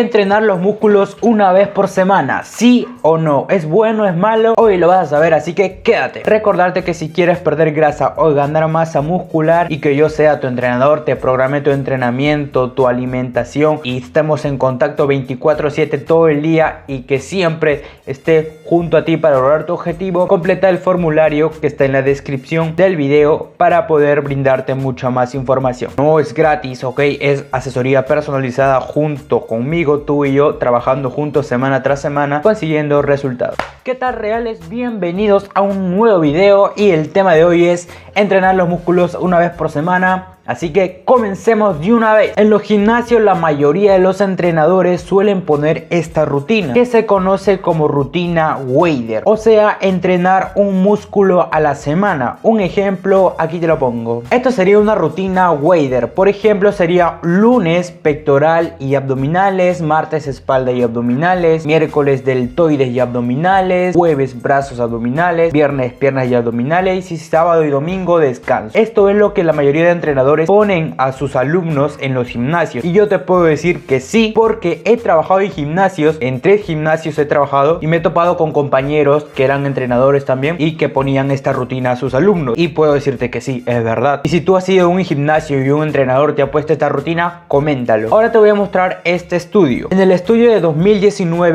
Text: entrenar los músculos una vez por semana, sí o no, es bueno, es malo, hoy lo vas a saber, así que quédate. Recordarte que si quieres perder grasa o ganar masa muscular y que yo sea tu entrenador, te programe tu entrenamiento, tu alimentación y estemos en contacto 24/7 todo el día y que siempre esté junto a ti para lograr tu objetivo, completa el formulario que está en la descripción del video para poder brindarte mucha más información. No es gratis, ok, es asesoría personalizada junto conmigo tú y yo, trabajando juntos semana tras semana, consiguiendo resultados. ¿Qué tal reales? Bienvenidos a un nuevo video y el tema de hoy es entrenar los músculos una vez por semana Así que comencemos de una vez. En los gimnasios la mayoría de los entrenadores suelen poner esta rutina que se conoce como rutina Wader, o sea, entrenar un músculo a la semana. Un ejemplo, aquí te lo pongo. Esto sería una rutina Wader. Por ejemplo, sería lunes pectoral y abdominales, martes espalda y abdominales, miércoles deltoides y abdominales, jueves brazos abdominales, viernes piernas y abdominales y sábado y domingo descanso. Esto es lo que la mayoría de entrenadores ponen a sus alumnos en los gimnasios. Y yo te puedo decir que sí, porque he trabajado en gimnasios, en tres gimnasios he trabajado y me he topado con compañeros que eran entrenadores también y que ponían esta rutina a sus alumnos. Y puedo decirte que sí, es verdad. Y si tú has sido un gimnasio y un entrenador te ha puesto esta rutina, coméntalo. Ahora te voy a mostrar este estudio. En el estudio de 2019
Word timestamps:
entrenar 0.00 0.42
los 0.42 0.60
músculos 0.60 1.16
una 1.20 1.52
vez 1.52 1.68
por 1.68 1.88
semana, 1.88 2.42
sí 2.44 2.86
o 3.02 3.18
no, 3.18 3.46
es 3.50 3.66
bueno, 3.66 4.06
es 4.06 4.16
malo, 4.16 4.54
hoy 4.56 4.76
lo 4.76 4.88
vas 4.88 5.06
a 5.06 5.10
saber, 5.16 5.34
así 5.34 5.54
que 5.54 5.80
quédate. 5.82 6.22
Recordarte 6.24 6.84
que 6.84 6.94
si 6.94 7.10
quieres 7.10 7.38
perder 7.38 7.72
grasa 7.72 8.14
o 8.16 8.32
ganar 8.34 8.66
masa 8.68 9.02
muscular 9.02 9.70
y 9.70 9.80
que 9.80 9.94
yo 9.94 10.08
sea 10.08 10.40
tu 10.40 10.46
entrenador, 10.46 11.04
te 11.04 11.16
programe 11.16 11.60
tu 11.60 11.70
entrenamiento, 11.70 12.72
tu 12.72 12.86
alimentación 12.86 13.80
y 13.84 13.98
estemos 13.98 14.44
en 14.44 14.58
contacto 14.58 15.06
24/7 15.06 15.98
todo 15.98 16.28
el 16.28 16.42
día 16.42 16.82
y 16.86 17.02
que 17.02 17.18
siempre 17.18 17.82
esté 18.06 18.58
junto 18.64 18.96
a 18.96 19.04
ti 19.04 19.16
para 19.16 19.36
lograr 19.36 19.66
tu 19.66 19.74
objetivo, 19.74 20.26
completa 20.26 20.68
el 20.68 20.78
formulario 20.78 21.50
que 21.60 21.66
está 21.66 21.84
en 21.84 21.92
la 21.92 22.02
descripción 22.02 22.76
del 22.76 22.96
video 22.96 23.52
para 23.56 23.86
poder 23.86 24.22
brindarte 24.22 24.74
mucha 24.74 25.10
más 25.10 25.34
información. 25.34 25.92
No 25.96 26.18
es 26.18 26.34
gratis, 26.34 26.84
ok, 26.84 27.00
es 27.20 27.44
asesoría 27.52 28.06
personalizada 28.06 28.80
junto 28.80 29.46
conmigo 29.46 29.83
tú 29.84 30.24
y 30.24 30.32
yo, 30.32 30.54
trabajando 30.54 31.10
juntos 31.10 31.46
semana 31.46 31.82
tras 31.82 32.00
semana, 32.00 32.42
consiguiendo 32.42 33.02
resultados. 33.02 33.56
¿Qué 33.82 33.94
tal 33.94 34.14
reales? 34.14 34.68
Bienvenidos 34.70 35.50
a 35.54 35.60
un 35.60 35.94
nuevo 35.94 36.20
video 36.20 36.72
y 36.74 36.90
el 36.90 37.12
tema 37.12 37.34
de 37.34 37.44
hoy 37.44 37.66
es 37.66 37.88
entrenar 38.14 38.54
los 38.54 38.68
músculos 38.68 39.16
una 39.20 39.38
vez 39.38 39.50
por 39.50 39.70
semana 39.70 40.34
Así 40.46 40.74
que 40.74 41.02
comencemos 41.06 41.80
de 41.80 41.94
una 41.94 42.12
vez. 42.12 42.34
En 42.36 42.50
los 42.50 42.60
gimnasios 42.60 43.22
la 43.22 43.34
mayoría 43.34 43.94
de 43.94 43.98
los 43.98 44.20
entrenadores 44.20 45.00
suelen 45.00 45.40
poner 45.40 45.86
esta 45.88 46.26
rutina 46.26 46.74
que 46.74 46.84
se 46.84 47.06
conoce 47.06 47.62
como 47.62 47.88
rutina 47.88 48.58
Wader, 48.58 49.22
o 49.24 49.38
sea, 49.38 49.78
entrenar 49.80 50.52
un 50.54 50.82
músculo 50.82 51.48
a 51.50 51.60
la 51.60 51.74
semana. 51.74 52.40
Un 52.42 52.60
ejemplo, 52.60 53.34
aquí 53.38 53.58
te 53.58 53.66
lo 53.66 53.78
pongo. 53.78 54.22
Esto 54.30 54.50
sería 54.50 54.78
una 54.78 54.94
rutina 54.94 55.50
Wader. 55.50 56.12
Por 56.12 56.28
ejemplo, 56.28 56.72
sería 56.72 57.20
lunes 57.22 57.90
pectoral 57.90 58.76
y 58.78 58.96
abdominales, 58.96 59.80
martes 59.80 60.26
espalda 60.26 60.72
y 60.72 60.82
abdominales, 60.82 61.64
miércoles 61.64 62.22
deltoides 62.22 62.88
y 62.88 63.00
abdominales, 63.00 63.96
jueves 63.96 64.42
brazos 64.42 64.78
abdominales, 64.78 65.54
viernes 65.54 65.94
piernas 65.94 66.28
y 66.28 66.34
abdominales 66.34 67.10
y 67.10 67.16
sábado 67.16 67.64
y 67.64 67.70
domingo 67.70 68.03
descanso. 68.18 68.78
Esto 68.78 69.08
es 69.08 69.16
lo 69.16 69.34
que 69.34 69.44
la 69.44 69.52
mayoría 69.52 69.84
de 69.84 69.90
entrenadores 69.90 70.46
ponen 70.46 70.94
a 70.98 71.12
sus 71.12 71.36
alumnos 71.36 71.96
en 72.00 72.14
los 72.14 72.28
gimnasios. 72.28 72.84
Y 72.84 72.92
yo 72.92 73.08
te 73.08 73.18
puedo 73.18 73.44
decir 73.44 73.86
que 73.86 74.00
sí, 74.00 74.32
porque 74.34 74.82
he 74.84 74.96
trabajado 74.96 75.40
en 75.40 75.50
gimnasios, 75.50 76.16
en 76.20 76.40
tres 76.40 76.62
gimnasios 76.62 77.18
he 77.18 77.24
trabajado 77.24 77.78
y 77.80 77.86
me 77.86 77.96
he 77.96 78.00
topado 78.00 78.36
con 78.36 78.52
compañeros 78.52 79.24
que 79.24 79.44
eran 79.44 79.66
entrenadores 79.66 80.24
también 80.24 80.56
y 80.58 80.76
que 80.76 80.88
ponían 80.88 81.30
esta 81.30 81.52
rutina 81.52 81.92
a 81.92 81.96
sus 81.96 82.14
alumnos. 82.14 82.58
Y 82.58 82.68
puedo 82.68 82.94
decirte 82.94 83.30
que 83.30 83.40
sí, 83.40 83.64
es 83.66 83.82
verdad. 83.82 84.20
Y 84.24 84.28
si 84.28 84.40
tú 84.40 84.56
has 84.56 84.64
sido 84.64 84.88
un 84.88 85.02
gimnasio 85.04 85.64
y 85.64 85.70
un 85.70 85.82
entrenador 85.82 86.34
te 86.34 86.42
ha 86.42 86.50
puesto 86.50 86.72
esta 86.72 86.88
rutina, 86.88 87.44
coméntalo. 87.48 88.08
Ahora 88.12 88.30
te 88.30 88.38
voy 88.38 88.50
a 88.50 88.54
mostrar 88.54 89.00
este 89.04 89.36
estudio. 89.36 89.88
En 89.90 90.00
el 90.00 90.12
estudio 90.12 90.50
de 90.50 90.60
2019 90.60 91.14